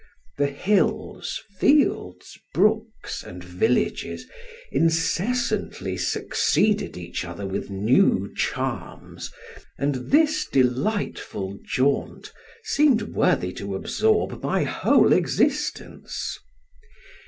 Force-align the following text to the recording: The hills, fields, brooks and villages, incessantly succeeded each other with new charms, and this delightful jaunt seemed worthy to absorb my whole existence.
The 0.39 0.47
hills, 0.47 1.43
fields, 1.59 2.35
brooks 2.55 3.21
and 3.23 3.43
villages, 3.43 4.25
incessantly 4.71 5.95
succeeded 5.95 6.97
each 6.97 7.23
other 7.23 7.45
with 7.45 7.69
new 7.69 8.33
charms, 8.35 9.31
and 9.77 10.09
this 10.09 10.47
delightful 10.47 11.59
jaunt 11.63 12.33
seemed 12.63 13.03
worthy 13.13 13.53
to 13.53 13.75
absorb 13.75 14.41
my 14.41 14.63
whole 14.63 15.13
existence. 15.13 16.35